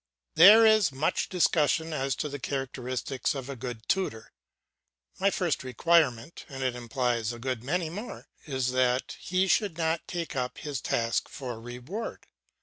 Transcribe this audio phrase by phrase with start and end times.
[0.33, 4.31] There is much discussion as to the characteristics of a good tutor.
[5.19, 10.07] My first requirement, and it implies a good many more, is that he should not
[10.07, 12.25] take up his task for reward.